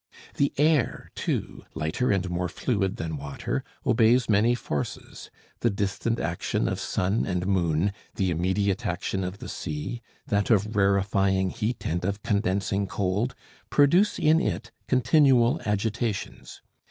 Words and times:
The 0.37 0.51
air, 0.57 1.11
too, 1.13 1.63
lighter 1.75 2.11
and 2.11 2.27
more 2.27 2.49
fluid 2.49 2.95
than 2.95 3.17
water, 3.17 3.63
obeys 3.85 4.27
many 4.27 4.55
forces: 4.55 5.29
the 5.59 5.69
distant 5.69 6.19
action 6.19 6.67
of 6.67 6.79
sun 6.79 7.23
and 7.27 7.45
moon, 7.45 7.93
the 8.15 8.31
immediate 8.31 8.83
action 8.87 9.23
of 9.23 9.37
the 9.37 9.47
sea, 9.47 10.01
that 10.25 10.49
of 10.49 10.75
rarefying 10.75 11.51
heat 11.51 11.85
and 11.85 12.03
of 12.03 12.23
condensing 12.23 12.87
cold, 12.87 13.35
produce 13.69 14.17
in 14.17 14.39
it 14.41 14.71
continual 14.87 15.61
agitations. 15.67 16.63